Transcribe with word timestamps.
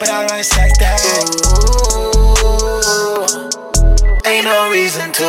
but 0.00 0.08
I 0.10 0.26
write 0.26 0.44
stack 0.44 0.72
that. 0.80 1.00
Ooh, 1.62 2.34
ain't 4.28 4.44
no 4.46 4.68
reason 4.72 5.12
to 5.12 5.24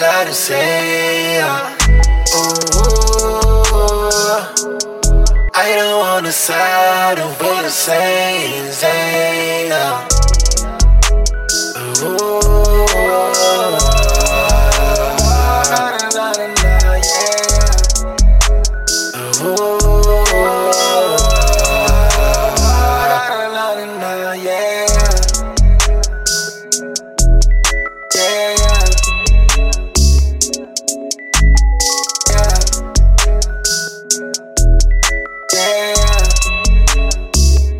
lie 0.00 0.24
to 0.24 0.32
say. 0.32 1.42
Uh, 1.42 1.76
ooh. 2.32 2.68
I 5.54 5.74
don't 5.76 5.98
wanna 5.98 6.32
side 6.32 7.18
of 7.18 7.38
what 7.38 7.66
I'm 7.66 7.70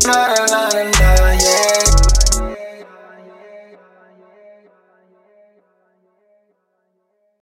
not 0.09 0.39
a 0.39 0.51
lot 0.51 0.98